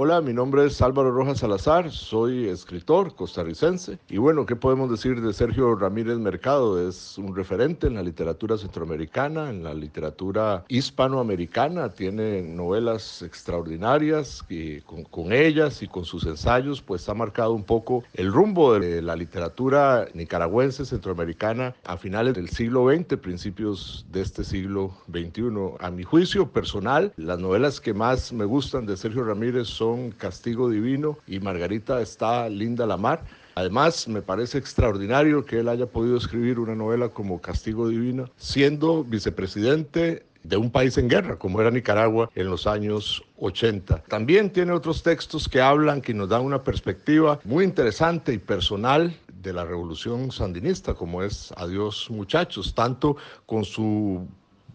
Hola, 0.00 0.20
mi 0.20 0.32
nombre 0.32 0.64
es 0.64 0.80
Álvaro 0.80 1.10
Rojas 1.10 1.40
Salazar, 1.40 1.90
soy 1.90 2.48
escritor 2.48 3.16
costarricense 3.16 3.98
y 4.08 4.18
bueno, 4.18 4.46
¿qué 4.46 4.54
podemos 4.54 4.88
decir 4.92 5.20
de 5.20 5.32
Sergio 5.32 5.74
Ramírez 5.74 6.18
Mercado? 6.18 6.88
Es 6.88 7.18
un 7.18 7.34
referente 7.34 7.88
en 7.88 7.94
la 7.94 8.04
literatura 8.04 8.56
centroamericana, 8.56 9.50
en 9.50 9.64
la 9.64 9.74
literatura 9.74 10.64
hispanoamericana, 10.68 11.88
tiene 11.88 12.42
novelas 12.42 13.22
extraordinarias 13.22 14.44
y 14.48 14.82
con, 14.82 15.02
con 15.02 15.32
ellas 15.32 15.82
y 15.82 15.88
con 15.88 16.04
sus 16.04 16.26
ensayos 16.26 16.80
pues 16.80 17.08
ha 17.08 17.14
marcado 17.14 17.52
un 17.52 17.64
poco 17.64 18.04
el 18.14 18.32
rumbo 18.32 18.78
de 18.78 19.02
la 19.02 19.16
literatura 19.16 20.06
nicaragüense 20.14 20.84
centroamericana 20.84 21.74
a 21.84 21.96
finales 21.96 22.34
del 22.34 22.50
siglo 22.50 22.88
XX, 22.88 23.16
principios 23.16 24.06
de 24.12 24.20
este 24.20 24.44
siglo 24.44 24.92
XXI. 25.10 25.42
A 25.80 25.90
mi 25.90 26.04
juicio 26.04 26.52
personal, 26.52 27.12
las 27.16 27.40
novelas 27.40 27.80
que 27.80 27.94
más 27.94 28.32
me 28.32 28.44
gustan 28.44 28.86
de 28.86 28.96
Sergio 28.96 29.24
Ramírez 29.24 29.66
son 29.66 29.87
Castigo 30.16 30.68
Divino 30.68 31.18
y 31.26 31.40
Margarita 31.40 32.00
está 32.00 32.48
linda 32.48 32.86
la 32.86 32.96
mar. 32.96 33.24
Además, 33.54 34.06
me 34.08 34.22
parece 34.22 34.58
extraordinario 34.58 35.44
que 35.44 35.60
él 35.60 35.68
haya 35.68 35.86
podido 35.86 36.16
escribir 36.16 36.58
una 36.58 36.74
novela 36.74 37.08
como 37.08 37.40
Castigo 37.40 37.88
Divino, 37.88 38.30
siendo 38.36 39.02
vicepresidente 39.04 40.26
de 40.44 40.56
un 40.56 40.70
país 40.70 40.96
en 40.98 41.08
guerra, 41.08 41.36
como 41.36 41.60
era 41.60 41.70
Nicaragua 41.70 42.30
en 42.34 42.48
los 42.48 42.66
años 42.66 43.22
80. 43.38 44.04
También 44.08 44.50
tiene 44.50 44.72
otros 44.72 45.02
textos 45.02 45.48
que 45.48 45.60
hablan, 45.60 46.00
que 46.00 46.14
nos 46.14 46.28
dan 46.28 46.42
una 46.42 46.62
perspectiva 46.62 47.40
muy 47.44 47.64
interesante 47.64 48.32
y 48.32 48.38
personal 48.38 49.14
de 49.42 49.52
la 49.52 49.64
revolución 49.64 50.30
sandinista, 50.30 50.94
como 50.94 51.22
es 51.22 51.52
Adiós 51.56 52.08
muchachos, 52.10 52.74
tanto 52.74 53.16
con 53.46 53.64
su 53.64 54.26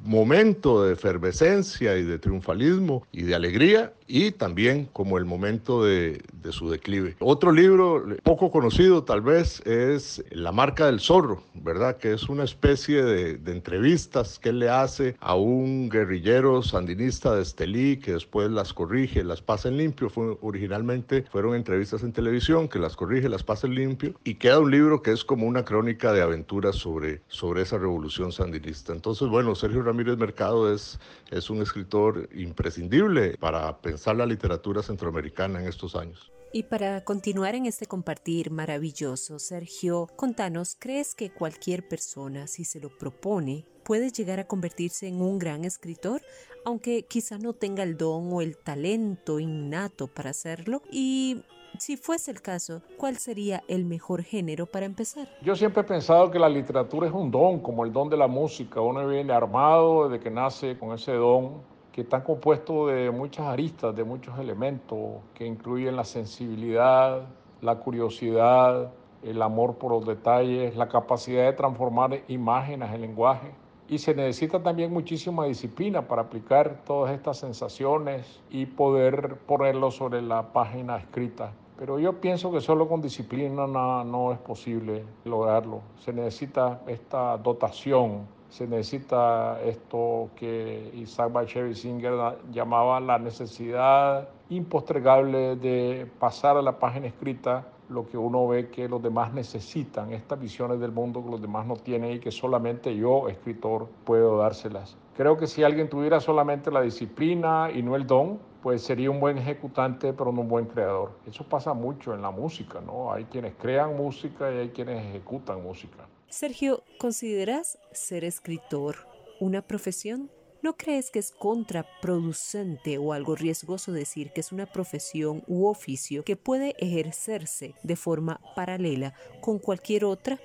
momento 0.03 0.83
de 0.83 0.93
efervescencia 0.93 1.97
y 1.97 2.03
de 2.03 2.19
triunfalismo 2.19 3.07
y 3.11 3.23
de 3.23 3.35
alegría 3.35 3.93
y 4.07 4.31
también 4.31 4.87
como 4.91 5.17
el 5.17 5.25
momento 5.25 5.83
de, 5.83 6.21
de, 6.41 6.51
su 6.51 6.69
declive. 6.69 7.15
Otro 7.19 7.51
libro 7.51 8.05
poco 8.23 8.51
conocido 8.51 9.03
tal 9.03 9.21
vez 9.21 9.61
es 9.65 10.23
La 10.29 10.51
marca 10.51 10.85
del 10.85 10.99
zorro, 10.99 11.43
¿verdad? 11.53 11.97
Que 11.97 12.13
es 12.13 12.29
una 12.29 12.43
especie 12.43 13.03
de, 13.03 13.37
de 13.37 13.51
entrevistas 13.51 14.39
que 14.39 14.49
él 14.49 14.59
le 14.59 14.69
hace 14.69 15.15
a 15.19 15.35
un 15.35 15.89
guerrillero 15.89 16.61
sandinista 16.61 17.35
de 17.35 17.41
Estelí 17.41 17.97
que 17.97 18.13
después 18.13 18.51
las 18.51 18.73
corrige, 18.73 19.23
las 19.23 19.41
pasa 19.41 19.69
en 19.69 19.77
limpio. 19.77 20.09
Fue, 20.09 20.37
originalmente 20.41 21.23
fueron 21.31 21.55
entrevistas 21.55 22.03
en 22.03 22.13
televisión 22.13 22.67
que 22.67 22.79
las 22.79 22.95
corrige, 22.95 23.29
las 23.29 23.43
pasa 23.43 23.67
en 23.67 23.75
limpio 23.75 24.13
y 24.23 24.35
queda 24.35 24.59
un 24.59 24.71
libro 24.71 25.01
que 25.01 25.11
es 25.11 25.23
como 25.23 25.47
una 25.47 25.63
crónica 25.65 26.11
de 26.13 26.21
aventuras 26.21 26.75
sobre, 26.75 27.21
sobre 27.27 27.61
esa 27.61 27.77
revolución 27.77 28.31
sandinista. 28.31 28.93
Entonces, 28.93 29.27
bueno, 29.29 29.55
Sergio 29.55 29.81
Ramírez 29.81 30.17
Mercado 30.17 30.73
es, 30.73 30.99
es 31.31 31.49
un 31.49 31.61
escritor 31.61 32.29
imprescindible 32.33 33.37
para 33.39 33.77
pensar 33.77 33.92
la 34.15 34.25
literatura 34.25 34.81
centroamericana 34.81 35.59
en 35.59 35.67
estos 35.67 35.95
años. 35.95 36.31
Y 36.55 36.63
para 36.63 37.03
continuar 37.03 37.55
en 37.55 37.65
este 37.65 37.87
compartir 37.87 38.51
maravilloso, 38.51 39.39
Sergio, 39.39 40.07
contanos, 40.15 40.75
¿crees 40.79 41.15
que 41.15 41.31
cualquier 41.31 41.87
persona, 41.87 42.45
si 42.45 42.63
se 42.63 42.79
lo 42.79 42.89
propone, 42.95 43.65
puede 43.83 44.11
llegar 44.11 44.39
a 44.39 44.45
convertirse 44.45 45.07
en 45.07 45.19
un 45.19 45.39
gran 45.39 45.65
escritor, 45.65 46.21
aunque 46.63 47.05
quizá 47.07 47.39
no 47.39 47.53
tenga 47.53 47.81
el 47.81 47.97
don 47.97 48.31
o 48.31 48.41
el 48.41 48.55
talento 48.55 49.39
innato 49.39 50.07
para 50.07 50.29
hacerlo? 50.29 50.83
Y 50.91 51.41
si 51.79 51.97
fuese 51.97 52.29
el 52.29 52.41
caso, 52.41 52.83
¿cuál 52.97 53.17
sería 53.17 53.63
el 53.67 53.85
mejor 53.85 54.21
género 54.21 54.67
para 54.67 54.85
empezar? 54.85 55.27
Yo 55.41 55.55
siempre 55.55 55.81
he 55.81 55.85
pensado 55.85 56.29
que 56.29 56.37
la 56.37 56.49
literatura 56.49 57.07
es 57.07 57.13
un 57.13 57.31
don, 57.31 57.61
como 57.61 57.83
el 57.83 57.91
don 57.91 58.09
de 58.09 58.17
la 58.17 58.27
música. 58.27 58.79
Uno 58.79 59.07
viene 59.07 59.33
armado 59.33 60.07
desde 60.07 60.23
que 60.23 60.29
nace 60.29 60.77
con 60.77 60.93
ese 60.93 61.13
don, 61.13 61.63
que 61.93 62.01
está 62.01 62.23
compuesto 62.23 62.87
de 62.87 63.11
muchas 63.11 63.45
aristas, 63.45 63.95
de 63.95 64.03
muchos 64.03 64.37
elementos, 64.39 64.99
que 65.35 65.45
incluyen 65.45 65.95
la 65.95 66.03
sensibilidad, 66.03 67.21
la 67.61 67.75
curiosidad, 67.75 68.91
el 69.21 69.41
amor 69.41 69.75
por 69.75 69.91
los 69.91 70.05
detalles, 70.05 70.75
la 70.75 70.89
capacidad 70.89 71.45
de 71.45 71.53
transformar 71.53 72.21
imágenes 72.27 72.91
en 72.91 73.01
lenguaje. 73.01 73.51
Y 73.87 73.99
se 73.99 74.15
necesita 74.15 74.63
también 74.63 74.91
muchísima 74.91 75.45
disciplina 75.45 76.07
para 76.07 76.23
aplicar 76.23 76.83
todas 76.83 77.13
estas 77.13 77.37
sensaciones 77.37 78.41
y 78.49 78.65
poder 78.65 79.37
ponerlo 79.45 79.91
sobre 79.91 80.23
la 80.23 80.51
página 80.51 80.97
escrita. 80.97 81.53
Pero 81.77 81.99
yo 81.99 82.19
pienso 82.19 82.51
que 82.51 82.59
solo 82.59 82.87
con 82.87 83.01
disciplina 83.01 83.67
no, 83.67 84.03
no 84.03 84.31
es 84.31 84.39
posible 84.39 85.05
lograrlo. 85.25 85.81
Se 85.99 86.11
necesita 86.11 86.81
esta 86.87 87.37
dotación, 87.37 88.27
se 88.53 88.67
necesita 88.67 89.59
esto 89.63 90.29
que 90.35 90.91
Isaac 90.93 91.31
Bashevis 91.31 91.79
Singer 91.79 92.37
llamaba 92.51 92.99
la 92.99 93.17
necesidad 93.17 94.29
impostregable 94.49 95.55
de 95.55 96.07
pasar 96.19 96.57
a 96.57 96.61
la 96.61 96.77
página 96.77 97.07
escrita 97.07 97.65
lo 97.89 98.05
que 98.07 98.15
uno 98.15 98.47
ve 98.47 98.69
que 98.69 98.87
los 98.87 99.01
demás 99.01 99.33
necesitan, 99.33 100.13
estas 100.13 100.39
visiones 100.39 100.79
del 100.79 100.91
mundo 100.91 101.23
que 101.23 101.31
los 101.31 101.41
demás 101.41 101.65
no 101.65 101.77
tienen 101.77 102.11
y 102.11 102.19
que 102.19 102.29
solamente 102.29 102.95
yo, 102.95 103.27
escritor, 103.27 103.87
puedo 104.03 104.37
dárselas. 104.37 104.95
Creo 105.17 105.35
que 105.35 105.47
si 105.47 105.63
alguien 105.63 105.89
tuviera 105.89 106.19
solamente 106.19 106.69
la 106.69 106.81
disciplina 106.81 107.71
y 107.73 107.81
no 107.81 107.95
el 107.95 108.05
don, 108.05 108.37
pues 108.61 108.83
sería 108.83 109.09
un 109.09 109.19
buen 109.19 109.39
ejecutante, 109.39 110.13
pero 110.13 110.31
no 110.31 110.41
un 110.41 110.47
buen 110.47 110.65
creador. 110.65 111.13
Eso 111.25 111.43
pasa 111.43 111.73
mucho 111.73 112.13
en 112.13 112.21
la 112.21 112.29
música, 112.29 112.79
¿no? 112.81 113.11
Hay 113.11 113.23
quienes 113.25 113.55
crean 113.55 113.97
música 113.97 114.53
y 114.53 114.59
hay 114.59 114.69
quienes 114.69 115.03
ejecutan 115.03 115.63
música. 115.63 116.05
Sergio, 116.33 116.83
¿consideras 116.97 117.77
ser 117.91 118.23
escritor 118.23 119.07
una 119.39 119.61
profesión? 119.61 120.31
¿No 120.63 120.75
crees 120.77 121.11
que 121.11 121.19
es 121.19 121.29
contraproducente 121.29 122.97
o 122.97 123.13
algo 123.13 123.35
riesgoso 123.35 123.91
decir 123.91 124.31
que 124.33 124.41
es 124.41 124.51
una 124.51 124.65
profesión 124.65 125.43
u 125.45 125.67
oficio 125.67 126.23
que 126.23 126.35
puede 126.35 126.73
ejercerse 126.79 127.75
de 127.83 127.95
forma 127.95 128.41
paralela 128.55 129.13
con 129.41 129.59
cualquier 129.59 130.05
otra? 130.05 130.39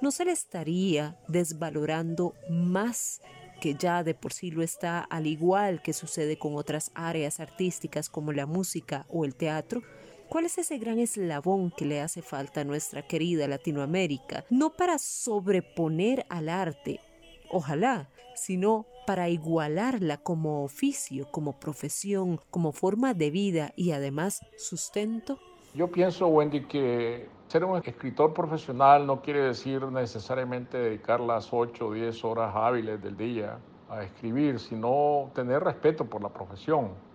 ¿No 0.00 0.10
se 0.10 0.24
le 0.24 0.32
estaría 0.32 1.20
desvalorando 1.28 2.32
más 2.48 3.20
que 3.60 3.74
ya 3.74 4.02
de 4.02 4.14
por 4.14 4.32
sí 4.32 4.50
lo 4.50 4.62
está, 4.62 5.00
al 5.00 5.26
igual 5.26 5.82
que 5.82 5.92
sucede 5.92 6.38
con 6.38 6.56
otras 6.56 6.92
áreas 6.94 7.40
artísticas 7.40 8.08
como 8.08 8.32
la 8.32 8.46
música 8.46 9.04
o 9.10 9.26
el 9.26 9.34
teatro? 9.34 9.82
¿Cuál 10.30 10.44
es 10.44 10.58
ese 10.58 10.78
gran 10.78 11.00
eslabón 11.00 11.72
que 11.72 11.84
le 11.84 12.00
hace 12.00 12.22
falta 12.22 12.60
a 12.60 12.64
nuestra 12.64 13.02
querida 13.02 13.48
Latinoamérica? 13.48 14.44
No 14.48 14.70
para 14.70 14.96
sobreponer 14.98 16.24
al 16.28 16.48
arte, 16.48 17.00
ojalá, 17.50 18.08
sino 18.36 18.86
para 19.08 19.28
igualarla 19.28 20.18
como 20.18 20.62
oficio, 20.62 21.26
como 21.32 21.58
profesión, 21.58 22.38
como 22.48 22.70
forma 22.70 23.12
de 23.12 23.32
vida 23.32 23.72
y 23.74 23.90
además 23.90 24.46
sustento? 24.56 25.40
Yo 25.74 25.90
pienso, 25.90 26.28
Wendy, 26.28 26.64
que 26.66 27.26
ser 27.48 27.64
un 27.64 27.78
escritor 27.84 28.32
profesional 28.32 29.04
no 29.08 29.22
quiere 29.22 29.40
decir 29.40 29.82
necesariamente 29.86 30.78
dedicar 30.78 31.18
las 31.18 31.52
8 31.52 31.88
o 31.88 31.92
10 31.92 32.24
horas 32.24 32.52
hábiles 32.54 33.02
del 33.02 33.16
día 33.16 33.58
a 33.88 34.04
escribir, 34.04 34.60
sino 34.60 35.32
tener 35.34 35.64
respeto 35.64 36.04
por 36.04 36.22
la 36.22 36.28
profesión 36.28 37.09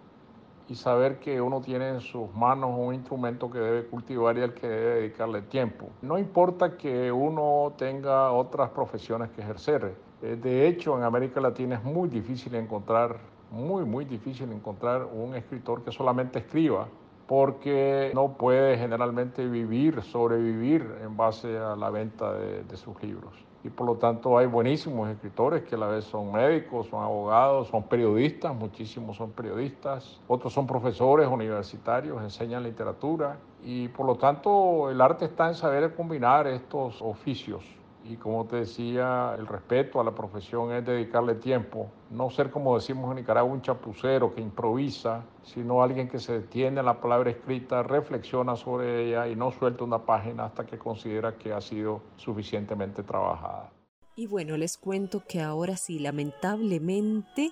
y 0.67 0.75
saber 0.75 1.19
que 1.19 1.39
uno 1.41 1.61
tiene 1.61 1.89
en 1.89 2.01
sus 2.01 2.33
manos 2.33 2.71
un 2.75 2.93
instrumento 2.93 3.49
que 3.49 3.59
debe 3.59 3.85
cultivar 3.85 4.37
y 4.37 4.41
al 4.41 4.53
que 4.53 4.67
debe 4.67 4.95
dedicarle 4.95 5.41
tiempo. 5.43 5.89
No 6.01 6.17
importa 6.17 6.75
que 6.77 7.11
uno 7.11 7.73
tenga 7.77 8.31
otras 8.31 8.69
profesiones 8.71 9.29
que 9.31 9.41
ejercer. 9.41 9.95
Eh, 10.21 10.37
de 10.41 10.67
hecho, 10.67 10.97
en 10.97 11.03
América 11.03 11.39
Latina 11.39 11.75
es 11.75 11.83
muy 11.83 12.09
difícil 12.09 12.55
encontrar, 12.55 13.17
muy, 13.51 13.85
muy 13.85 14.05
difícil 14.05 14.51
encontrar 14.51 15.05
un 15.05 15.35
escritor 15.35 15.83
que 15.83 15.91
solamente 15.91 16.39
escriba 16.39 16.87
porque 17.27 18.11
no 18.13 18.33
puede 18.33 18.77
generalmente 18.77 19.47
vivir, 19.47 20.01
sobrevivir 20.03 20.99
en 21.03 21.17
base 21.17 21.57
a 21.57 21.75
la 21.75 21.89
venta 21.89 22.33
de, 22.33 22.63
de, 22.63 22.77
sus 22.77 23.01
libros. 23.01 23.33
Y 23.65 23.69
por 23.71 23.87
lo 23.87 23.95
tanto 23.95 24.37
hay 24.37 24.45
buenísimos 24.45 25.09
escritores 25.09 25.63
que 25.63 25.73
a 25.73 25.79
la 25.79 25.87
vez 25.87 26.05
son 26.05 26.31
médicos, 26.31 26.85
son 26.85 27.03
abogados, 27.03 27.67
son 27.69 27.81
periodistas, 27.81 28.53
muchísimos 28.53 29.17
son 29.17 29.31
periodistas, 29.31 30.21
otros 30.27 30.53
son 30.53 30.67
profesores 30.67 31.27
universitarios, 31.27 32.21
enseñan 32.21 32.61
literatura 32.61 33.39
y 33.63 33.87
por 33.87 34.05
lo 34.05 34.17
tanto 34.17 34.91
el 34.91 35.01
arte 35.01 35.25
está 35.25 35.47
en 35.47 35.55
saber 35.55 35.95
combinar 35.95 36.45
estos 36.45 37.01
oficios 37.01 37.63
y 38.07 38.17
como 38.17 38.45
te 38.45 38.57
decía, 38.57 39.35
el 39.37 39.47
respeto 39.47 39.99
a 39.99 40.03
la 40.03 40.13
profesión 40.13 40.71
es 40.71 40.85
dedicarle 40.85 41.35
tiempo, 41.35 41.89
no 42.11 42.29
ser 42.29 42.51
como 42.51 42.75
decimos 42.75 43.09
en 43.09 43.17
Nicaragua 43.17 43.51
un 43.51 43.61
chapucero 43.61 44.33
que 44.33 44.41
improvisa, 44.41 45.23
sino 45.43 45.81
alguien 45.81 46.07
que 46.07 46.19
se 46.19 46.33
detiene 46.33 46.79
en 46.79 46.85
la 46.85 47.01
palabra 47.01 47.31
escrita, 47.31 47.81
reflexiona 47.81 48.55
sobre 48.55 49.07
ella 49.07 49.27
y 49.27 49.35
no 49.35 49.51
suelta 49.51 49.83
una 49.83 50.05
página 50.05 50.45
hasta 50.45 50.65
que 50.65 50.77
considera 50.77 51.35
que 51.35 51.51
ha 51.51 51.61
sido 51.61 52.01
suficientemente 52.15 53.01
trabajada. 53.01 53.71
Y 54.15 54.27
bueno, 54.27 54.55
les 54.55 54.77
cuento 54.77 55.23
que 55.27 55.41
ahora 55.41 55.75
sí, 55.75 55.99
lamentablemente 55.99 57.51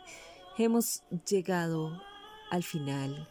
hemos 0.58 1.04
llegado 1.26 2.00
al 2.52 2.64
final 2.64 3.28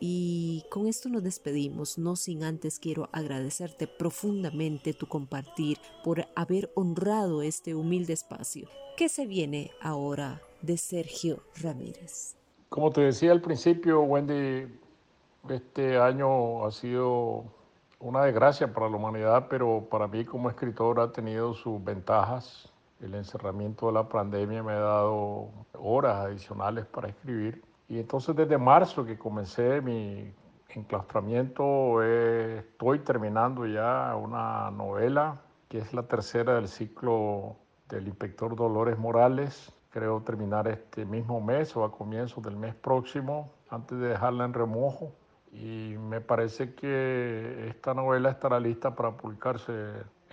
y 0.00 0.64
con 0.70 0.86
esto 0.86 1.08
nos 1.08 1.22
despedimos, 1.22 1.98
no 1.98 2.16
sin 2.16 2.44
antes 2.44 2.78
quiero 2.78 3.08
agradecerte 3.12 3.86
profundamente 3.86 4.94
tu 4.94 5.06
compartir 5.06 5.78
por 6.04 6.26
haber 6.36 6.70
honrado 6.74 7.42
este 7.42 7.74
humilde 7.74 8.12
espacio. 8.12 8.68
¿Qué 8.96 9.08
se 9.08 9.26
viene 9.26 9.70
ahora 9.80 10.40
de 10.62 10.76
Sergio 10.76 11.42
Ramírez? 11.60 12.36
Como 12.68 12.90
te 12.90 13.00
decía 13.00 13.32
al 13.32 13.40
principio, 13.40 14.02
Wendy, 14.02 14.66
Este 15.48 15.98
año 15.98 16.66
ha 16.66 16.70
sido 16.70 17.44
una 18.00 18.24
desgracia 18.24 18.72
para 18.72 18.88
la 18.88 18.96
humanidad, 18.96 19.46
pero 19.48 19.86
para 19.90 20.06
mí 20.06 20.24
como 20.24 20.50
escritor 20.50 21.00
ha 21.00 21.10
tenido 21.10 21.54
sus 21.54 21.82
ventajas. 21.82 22.70
El 23.00 23.14
encerramiento 23.14 23.86
de 23.86 23.92
la 23.92 24.08
pandemia 24.08 24.62
me 24.62 24.72
ha 24.72 24.80
dado 24.80 25.48
horas 25.74 26.26
adicionales 26.26 26.84
para 26.86 27.08
escribir. 27.08 27.62
Y 27.88 27.98
entonces 27.98 28.36
desde 28.36 28.58
marzo 28.58 29.04
que 29.04 29.18
comencé 29.18 29.80
mi 29.80 30.32
enclaustramiento, 30.68 32.02
eh, 32.02 32.58
estoy 32.58 33.00
terminando 33.00 33.66
ya 33.66 34.14
una 34.14 34.70
novela 34.70 35.40
que 35.68 35.78
es 35.78 35.92
la 35.94 36.02
tercera 36.02 36.54
del 36.54 36.68
ciclo 36.68 37.56
del 37.88 38.06
inspector 38.06 38.54
Dolores 38.54 38.98
Morales. 38.98 39.72
Creo 39.90 40.20
terminar 40.20 40.68
este 40.68 41.04
mismo 41.06 41.40
mes 41.40 41.74
o 41.76 41.84
a 41.84 41.90
comienzos 41.90 42.44
del 42.44 42.56
mes 42.56 42.74
próximo, 42.74 43.50
antes 43.70 43.98
de 43.98 44.08
dejarla 44.08 44.44
en 44.44 44.52
remojo 44.52 45.12
y 45.52 45.96
me 45.98 46.20
parece 46.20 46.74
que 46.74 47.68
esta 47.68 47.94
novela 47.94 48.30
estará 48.30 48.60
lista 48.60 48.94
para 48.94 49.16
publicarse 49.16 49.72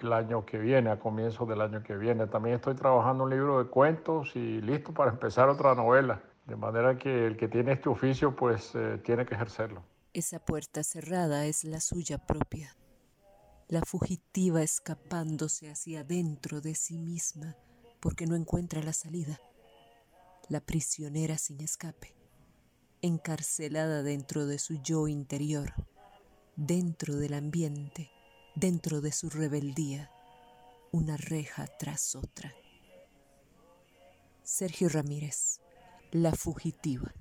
el 0.01 0.13
año 0.13 0.45
que 0.45 0.57
viene, 0.57 0.89
a 0.89 0.99
comienzos 0.99 1.47
del 1.47 1.61
año 1.61 1.81
que 1.83 1.95
viene. 1.95 2.27
También 2.27 2.55
estoy 2.55 2.75
trabajando 2.75 3.23
un 3.23 3.29
libro 3.29 3.63
de 3.63 3.69
cuentos 3.69 4.35
y 4.35 4.61
listo 4.61 4.93
para 4.93 5.11
empezar 5.11 5.47
otra 5.47 5.73
novela, 5.73 6.21
de 6.45 6.55
manera 6.55 6.97
que 6.97 7.27
el 7.27 7.37
que 7.37 7.47
tiene 7.47 7.73
este 7.73 7.89
oficio 7.89 8.35
pues 8.35 8.71
eh, 8.75 8.99
tiene 9.03 9.25
que 9.25 9.35
ejercerlo. 9.35 9.83
Esa 10.13 10.39
puerta 10.39 10.83
cerrada 10.83 11.45
es 11.45 11.63
la 11.63 11.81
suya 11.81 12.17
propia, 12.17 12.75
la 13.67 13.81
fugitiva 13.81 14.61
escapándose 14.61 15.69
hacia 15.69 16.01
adentro 16.01 16.61
de 16.61 16.75
sí 16.75 16.97
misma 16.97 17.55
porque 17.99 18.27
no 18.27 18.35
encuentra 18.35 18.81
la 18.83 18.93
salida, 18.93 19.39
la 20.49 20.61
prisionera 20.61 21.37
sin 21.37 21.59
escape 21.61 22.15
encarcelada 23.05 24.01
dentro 24.01 24.47
de 24.47 24.57
su 24.57 24.81
yo 24.81 25.07
interior, 25.07 25.73
dentro 26.55 27.15
del 27.15 27.35
ambiente, 27.35 28.09
dentro 28.55 28.99
de 28.99 29.11
su 29.11 29.29
rebeldía, 29.29 30.11
una 30.91 31.15
reja 31.15 31.67
tras 31.77 32.15
otra. 32.15 32.53
Sergio 34.41 34.89
Ramírez, 34.89 35.61
La 36.15 36.31
Fugitiva. 36.31 37.11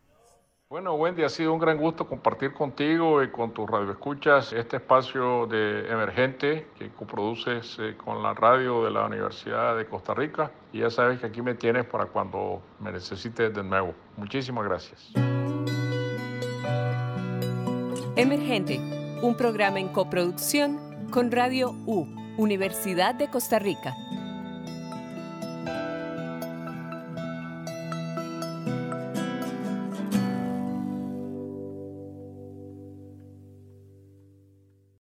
Bueno, 0.69 0.95
Wendy, 0.95 1.25
ha 1.25 1.29
sido 1.29 1.53
un 1.53 1.59
gran 1.59 1.79
gusto 1.79 2.07
compartir 2.07 2.53
contigo 2.53 3.25
y 3.25 3.31
con 3.31 3.53
tus 3.53 3.69
radioescuchas 3.69 4.53
este 4.53 4.77
espacio 4.77 5.47
de 5.47 5.91
emergente 5.91 6.69
que 6.79 6.91
coproduces 6.91 7.77
eh, 7.81 7.97
con 7.97 8.23
la 8.23 8.35
radio 8.35 8.85
de 8.85 8.93
la 8.93 9.07
Universidad 9.07 9.77
de 9.77 9.87
Costa 9.87 10.15
Rica. 10.15 10.53
Y 10.73 10.79
ya 10.79 10.91
sabes 10.91 11.19
que 11.19 11.27
aquí 11.27 11.43
me 11.43 11.55
tienes 11.55 11.87
para 11.87 12.07
cuando 12.07 12.63
me 12.79 12.93
necesites 12.93 13.53
de 13.53 13.65
nuevo. 13.65 13.95
Muchísimas 14.17 14.65
gracias. 14.65 15.13
Emergente, 18.15 18.79
un 19.23 19.37
programa 19.37 19.81
en 19.81 19.89
coproducción 19.89 21.11
con 21.11 21.33
Radio 21.33 21.73
U, 21.87 22.07
Universidad 22.39 23.17
de 23.17 23.29
Costa 23.29 23.59
Rica. 23.59 23.97